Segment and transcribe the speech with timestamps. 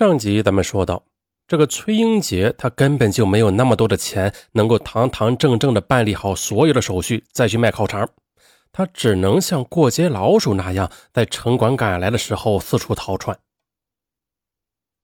[0.00, 1.04] 上集咱们说到，
[1.46, 8.08] 这个崔英杰他根本就没有那么多的钱，能够堂堂正正的办理好所有的手续，再去卖烤肠。
[8.72, 13.38] 他只能像过街老鼠那样，在城管赶来的时候四处逃窜。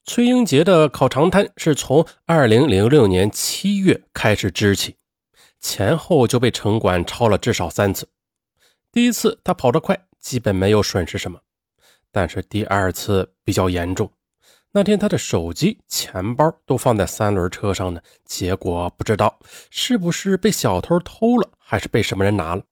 [0.06, 4.96] 崔英杰的烤肠摊是从二零零六年七月开始支起，
[5.60, 8.08] 前后就被城管抄了至少三次。
[8.90, 11.38] 第一次他跑得快，基本没有损失什么，
[12.10, 14.10] 但是第二次比较严重。
[14.76, 19.38] 那天他的手机、钱包都放在三轮车上呢，结果不知道
[19.70, 22.62] 是不是被小偷偷了，还是被什么人拿了。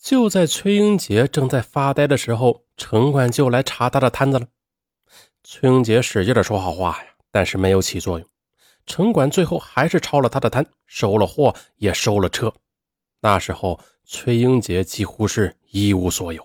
[0.00, 4.48] 就在崔英杰正在发呆的时候，城管就来查他的摊子了。
[5.44, 8.28] 崔英杰使劲的说好话呀，但是没有起作用。
[8.84, 12.52] 城管最后还是抄了他的摊，收了货，也收了车。
[13.20, 16.44] 那时候，崔英杰几乎是一无所有。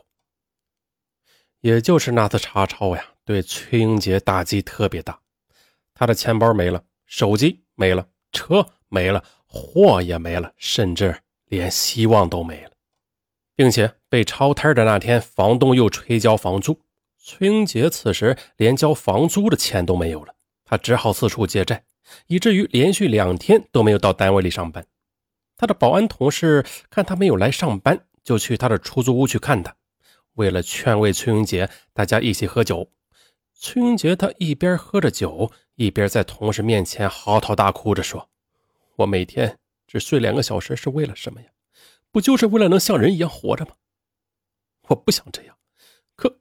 [1.61, 5.19] 也就是那次查抄呀，对崔英杰打击特别大。
[5.93, 12.71] 他的钱包没了，手机没了，车没了，货也没了，甚至连希望都没了。
[13.53, 16.79] 并且被抄摊的那天，房东又催交房租。
[17.17, 20.33] 崔英杰此时连交房租的钱都没有了，
[20.63, 21.83] 他只好四处借债，
[22.27, 24.85] 以至于连续两天都没有到单位里上班。
[25.57, 29.75] 他的保安同事看他没有来上班，就去他的出租屋去看他。
[30.35, 32.89] 为了劝慰崔英杰，大家一起喝酒。
[33.59, 38.29] 崔英杰他一边喝着酒，一边在同事面前嚎啕大哭着说
[38.97, 41.47] ：“我每天只睡两个小时是为了什么呀？
[42.11, 43.71] 不就是为了能像人一样活着吗？
[44.89, 45.57] 我不想这样。”
[46.15, 46.39] 可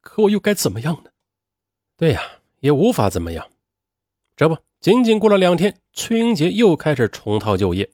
[0.00, 1.10] 可我又该怎么样呢？
[1.96, 2.20] 对呀，
[2.58, 3.48] 也无法怎么样。
[4.36, 7.88] 这不，仅仅过了两天，崔英杰又开始重操旧业。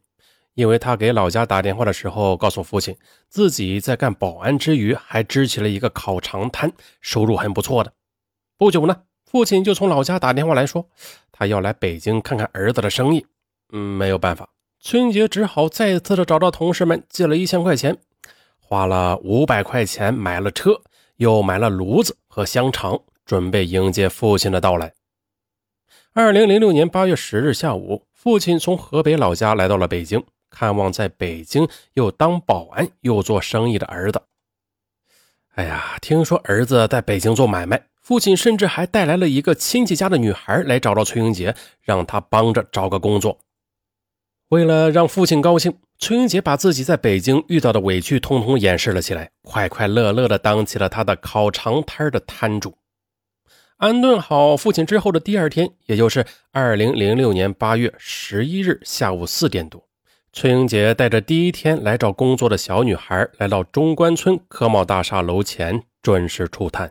[0.55, 2.97] 因为他给老家打电话的时候，告诉父亲
[3.29, 7.93] 自己在干保安之余，还支起了一个烤肠摊，收入很不错的。
[8.59, 10.87] 不久呢，父亲就从老家打电话来说，
[11.33, 13.25] 他要来北京看看儿子的生意。
[13.73, 14.51] 嗯，没有办法，
[14.81, 17.97] 春节只好再次的找到同事们借了一千块钱，
[18.59, 20.83] 花了五百块钱买了车。
[21.19, 24.95] 又买了炉子和香肠，准备迎接父亲的到来。
[26.13, 34.23] 二零零六年八月十日下午，父亲从河北老家来到了北京，看望在北京又当保安又做生意的儿子。
[35.57, 43.39] 哎呀，听说儿子在北京做买卖，父亲甚至还带来了一个亲戚家的女孩来找到崔英杰，让他帮着找个工作。
[44.49, 52.79] 为了让父亲高兴，崔英杰把自己在北京遇到的委屈通通掩饰了起来，快快乐乐地当起了他的烤肠摊的摊主。
[53.77, 59.87] 安顿好父亲之后的第二天，也就是二零零六年八月十一日下午四点多，
[60.33, 66.91] 崔英杰带着第一天来找工作的小女孩，来到中关村科贸大厦楼前，准时出摊。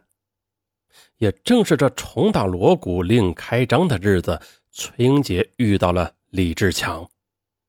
[1.18, 4.40] 也正是这重打锣鼓另开张的日子，
[4.72, 7.10] 崔英杰遇到了李志强。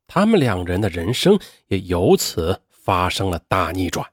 [0.07, 4.07] 他们两人的人生也由此发生了大逆转。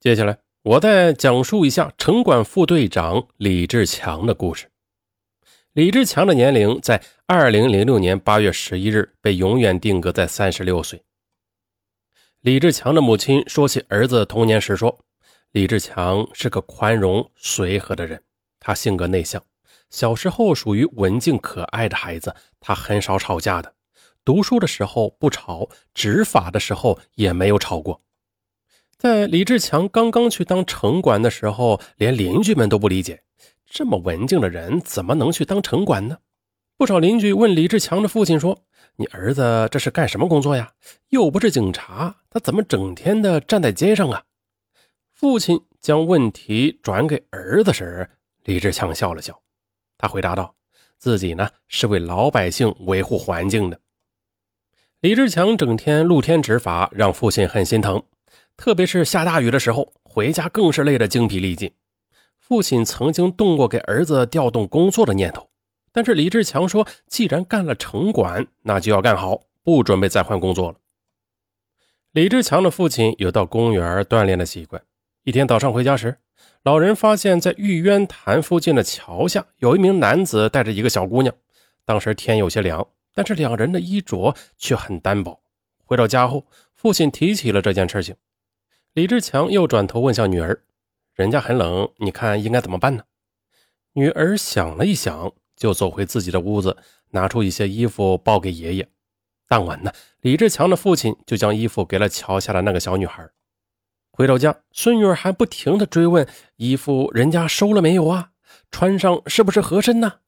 [0.00, 4.68] 接下来，我再讲述一下城管副队长李志强的故事。
[5.72, 11.02] 李志强的年龄在二零零六年八月十一日被永远定格在三十六岁。
[12.40, 14.98] 李志强的母亲说起儿子童年时说
[15.52, 18.22] ：“李志强是个宽容随和的人，
[18.58, 19.42] 他性格内向，
[19.90, 23.74] 小时候属于文静可爱的孩子，他很少吵架的。”
[24.24, 28.00] 读书的时候不吵，执法的时候也没有吵过。
[28.96, 33.22] 在李志强刚刚去当城管的时候，连邻居们都不理解，
[33.66, 36.16] 这么文静的人怎么能去当城管呢？
[36.78, 38.62] 不少邻居问李志强的父亲说
[38.96, 40.72] ：“你儿子这是干什么工作呀？
[41.10, 44.22] 又不是警察，他怎么整天的站在街上啊？”
[45.22, 48.10] 父亲将问题转给儿子时，
[48.42, 49.40] 李志强笑了笑，
[49.96, 50.52] 他回答道
[50.98, 53.78] ：“自己呢是为老百姓维护环境的。”
[54.98, 58.02] 李志强整天露天执法，让父亲很心疼。
[58.56, 61.72] 特别是下大雨的时候，回家更是累得精疲力尽。
[62.40, 65.48] 父亲曾经动过给儿子调动工作的念头，
[65.92, 70.78] 但是李志强说：“既然干了城管，那就要干好，不准备再换工作了。”
[72.10, 74.82] 李志强的父亲有到公园锻炼的习惯。
[75.24, 76.18] 一天早上回家时，
[76.64, 81.32] 老人发现，在玉渊潭附近的桥下，有一名男子带着一个小姑娘。
[81.84, 82.86] 当时天有些凉。
[83.14, 85.42] 但是两人的衣着却很单薄。
[85.84, 88.16] 回到家后，父亲提起了这件事情。
[88.94, 90.62] 李志强又转头问向女儿
[91.14, 93.04] ：“人家很冷，你看应该怎么办呢？”
[93.92, 96.78] 女儿想了一想，就走回自己的屋子，
[97.10, 98.88] 拿出一些衣服抱给爷爷。
[99.46, 99.92] 当晚呢，
[100.22, 103.28] 李志强的父亲就将衣服给了桥下的那个小女孩。
[104.12, 108.30] 回到家，孙女儿还不停地追问：“衣服人家收了没有啊？”
[108.70, 110.20] 穿上是不是合身呢？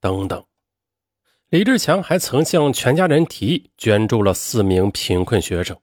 [0.00, 0.44] 等等。
[1.48, 5.78] 李志强还曾向全家人提议捐助了四名贫困学生。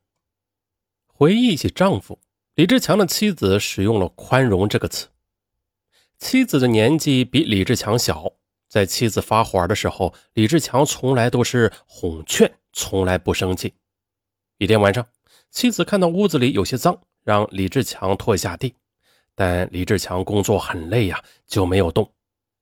[1.07, 2.19] 回忆起丈夫，
[2.55, 5.07] 李志强的妻子使用了“宽容”这个词。
[6.19, 8.33] 妻子的年纪比李志强小，
[8.67, 13.73] 在妻子发火的时候，李志强从来都是哄劝，从来不生气。
[14.57, 15.07] 一天晚上，
[15.49, 18.75] 妻子看到屋子里有些脏，让李志强拖下地，
[19.35, 22.13] 但李志强工作很累呀，就没有动。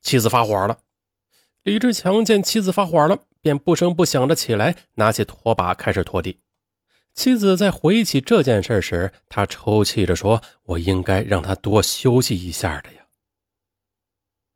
[0.01, 0.79] 妻子发火了。
[1.63, 6.39] 李志强见妻子发火了，便不声不响的起来，拿起拖把开始拖地。
[7.13, 13.05] 妻子在回忆起这件事时，他抽泣着说：“我应该让他多休息一下的呀。”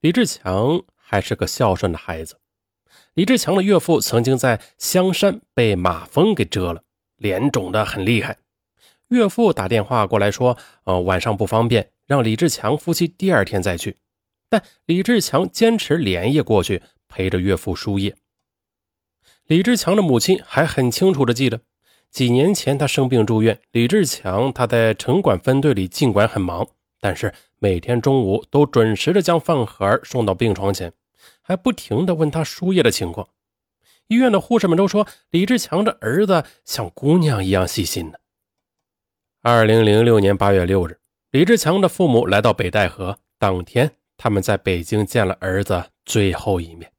[0.02, 2.40] 李志强还是个孝顺的孩子。
[3.14, 6.84] 李志强的岳父曾经在香山被马蜂给蛰了，
[7.18, 8.38] 脸肿得很厉害。
[9.10, 13.98] 岳父打电话过来说：“呃，晚上不方便，让李志强夫妻第二天再去。”
[14.50, 16.82] 但李志强坚持连夜过去。
[17.10, 18.14] 陪着岳父输液。
[19.46, 21.62] 李志强的母亲还很清楚的记得，
[22.12, 26.68] 几年前他生病住院，李志强他在城管分队里，尽管很忙，
[27.00, 30.92] 但是每天中午都准时的将饭盒送到病床前，
[31.42, 33.30] 还不停的问他输液的情况。
[34.08, 38.18] 医院的护士们都说，李志强的儿子像姑娘一样细心呢。
[39.50, 41.00] 二零零六年八月六日，
[41.32, 46.92] 李志强的父母来到北戴河，当天他们在北京见了儿子最后一面。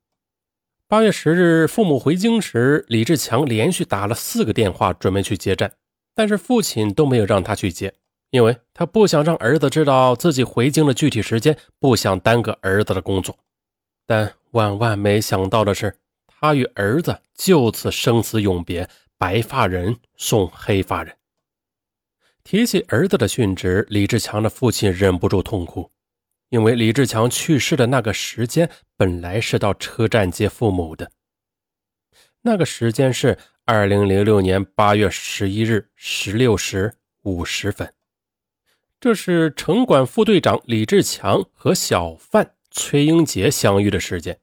[0.87, 5.71] 八月十日，父母回京时，李志强连续打了四个电话，准备去接站，
[6.15, 7.93] 但是父亲都没有让他去接，
[8.31, 13.37] 因为他不想让儿子知道自己回京的具体时间，不想耽搁儿子的工作。
[14.07, 15.95] 但万万没想到的是，
[16.27, 21.15] 他与儿子就此生死永别，白发人送黑发人。
[22.51, 25.91] 提起儿子的殉职，李志强的父亲忍不住痛哭。
[26.49, 31.11] 因为李志强去世的那个时间本来是到车站接父母的，
[32.41, 33.37] 那个时间是
[33.67, 37.93] 二零零六年八月十一日十六时五十分，
[38.99, 44.41] 这是城管副队长李志强和小贩崔英杰相遇的时间。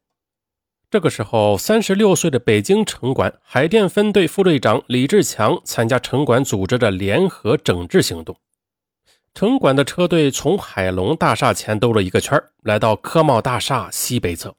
[0.96, 8.34] 这个时候，三十六岁的北京城管海淀分队副队长李志强参加城管组织的联合整治行动。
[9.34, 14.56] 城管的车队从海龙大厦前兜了一个圈来到科贸大厦西北侧。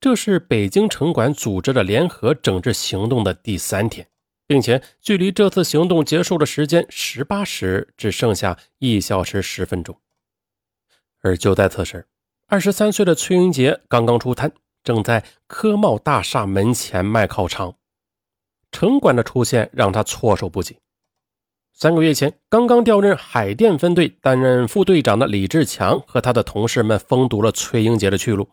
[0.00, 4.08] 这是北京城管组织的联合整治行动的第三天，
[4.46, 9.94] 并且距离这次行动结束的时间十八时只剩下一小时十分钟。
[11.20, 12.06] 而就在此时，
[12.46, 14.50] 二十三岁的崔英杰刚刚出摊，
[14.86, 17.74] 正在科贸大厦门前卖烤肠。
[18.70, 20.78] 城管的出现让他措手不及。
[21.72, 28.48] 三个月前，刚刚调任海淀分队担任副队长的李志强和他的同事们封堵了崔英杰的去路。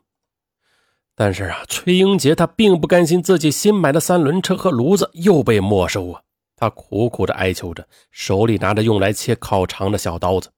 [1.16, 6.24] 但是啊，崔英杰他并不甘心自己新买的三轮车和炉子又被没收啊！
[6.56, 10.50] 他苦苦的哀求着，手里拿着用来切烤肠的小刀子。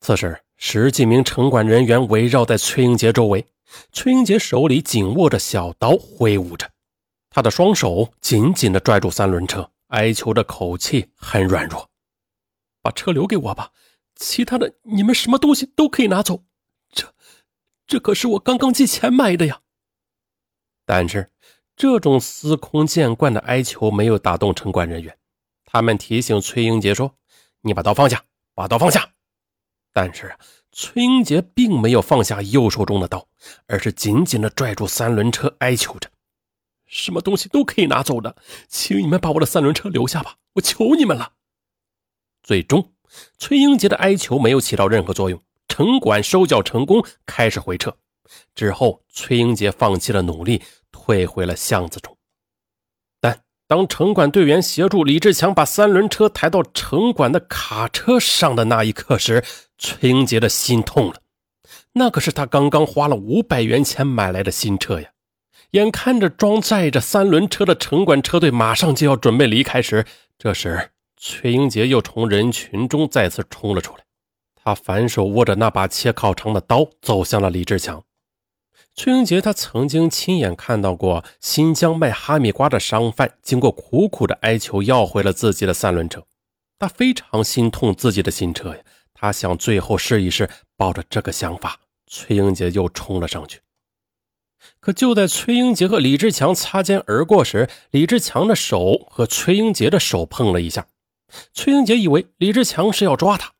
[0.00, 3.46] 此时，十几名城管人员围绕在崔英杰周围，
[3.92, 6.70] 崔英杰手里紧握着小刀挥舞着，
[7.30, 9.70] 他的双手紧紧的拽住三轮车。
[9.88, 11.88] 哀求的口气很软弱，
[12.82, 13.70] 把车留给我吧，
[14.16, 16.42] 其他的你们什么东西都可以拿走。
[16.90, 17.14] 这，
[17.86, 19.60] 这可是我刚刚借钱买的呀。
[20.84, 21.30] 但是，
[21.76, 25.16] 这种司空见惯的哀求没有打动城管人员，
[25.64, 27.14] 他们提醒崔英杰说
[27.62, 28.24] ：“你把刀放下，
[28.54, 29.12] 把刀放下。”
[29.94, 30.38] 但是啊，
[30.78, 33.26] 崔英杰并没有放下右手中的刀，
[33.66, 36.10] 而是紧紧的拽住三轮车，哀求着。
[36.84, 38.36] 什么东西都可以拿走的，
[38.68, 41.32] 请你们把我的三轮车留下吧，我求你们了。
[42.42, 42.92] 最终，
[43.38, 47.96] 崔英杰的哀求没有起到任何作用，城管收缴成功，开始回撤。
[48.54, 52.15] 之后，崔英杰放弃了努力，退回了巷子中。
[53.68, 59.42] 当城管队员协助李志强把三轮车抬到城管的卡车上的那一刻时，
[59.76, 61.14] 崔英杰的心痛了。
[61.94, 65.08] 那可是他刚刚花了五百元钱买来的新车呀。
[65.72, 70.06] 眼看着装载着三轮车的城管车队马上就要准备离开时，
[70.38, 74.04] 这时崔英杰又从人群中再次冲了出来。
[74.54, 78.02] 他反手握着那把切烤肠的刀，走向了李志强。
[78.96, 86.24] 崔英杰他曾经亲眼看到过新疆卖哈密瓜的商贩经过苦苦的哀求要回了自己的三轮车，
[86.78, 88.80] 他非常心痛自己的新车呀。
[89.12, 90.48] 他想最后试一试，
[90.78, 93.60] 抱着这个想法，崔英杰又冲了上去。
[94.80, 100.86] 可就在崔英杰和李志强擦肩而过时，李志强的手和崔英杰的手碰了一下。
[101.52, 103.52] 崔英杰以为李志强是要抓他，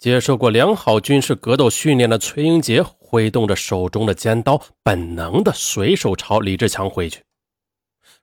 [0.00, 7.22] 接受过良好军事格斗训练的崔英杰挥动着手中的尖刀，本能的随手朝李志强挥去。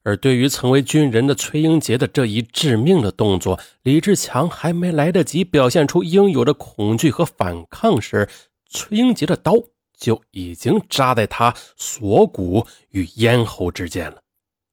[0.02, 8.28] 而对于曾为军人的崔英杰的这一致命的动作，李志强还没来得及表现出应有的恐惧和反抗时，
[8.72, 9.54] 崔英杰的刀
[9.96, 14.20] 就已经扎在他锁骨与咽喉之间了，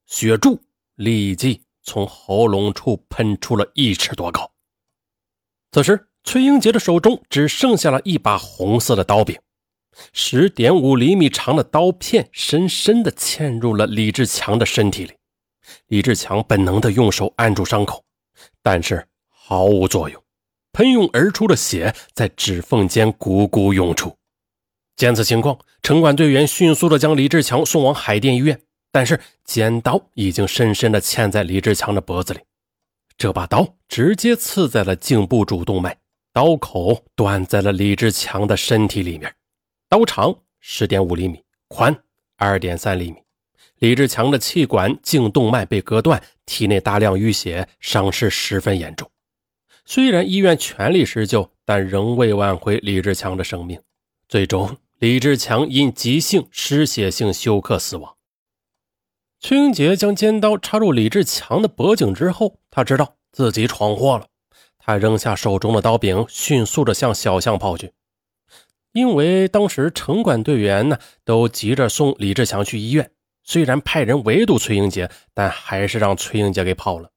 [0.06, 0.58] 血柱
[0.94, 4.50] 立即从喉咙处喷出了一尺多高。
[5.70, 9.38] 此时，崔英杰的手中只剩下了一把红色的刀柄，
[10.12, 15.12] 十点五厘米长的刀片深深地嵌入了李志强的身体里。
[15.86, 18.02] 李志强本能地用手按住伤口，
[18.62, 20.20] 但是毫无作用。
[20.72, 24.16] 喷涌而出的血在指缝间汩汩涌出。
[24.96, 32.40] 见此情况，城管队员迅速地将李志强送往海淀医院，但是尖刀已经深深地嵌在李志强的脖子里。
[33.16, 35.96] 这把刀直接刺在了颈部主动脉，
[36.34, 39.32] 刀口断在了李志强的身体里面。
[39.88, 41.96] 刀长十点五厘米，宽
[42.36, 43.18] 二点三厘米。
[43.78, 49.08] 李志强的气管、颈动脉被割断，体内大量淤血，伤势十分严重。
[49.84, 53.80] 虽然医院全力施救，但仍未挽回李志强的生命。
[54.28, 58.12] 最终，李志强因急性失血性休克死亡。
[59.38, 64.26] 崔英杰将尖刀插入李志强的脖颈之后，他知道自己闯祸了。
[64.84, 67.92] 他扔下手中的刀柄，迅速地向小巷跑去。
[68.92, 73.10] 因为当时城管队员呢，都急着送李志强去医院。
[73.42, 77.10] 虽然派人围堵崔英杰，但还是让崔英杰给跑了。